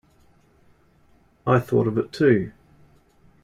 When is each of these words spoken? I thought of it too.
I 1.45 1.59
thought 1.59 1.85
of 1.85 1.95
it 1.99 2.11
too. 2.11 2.53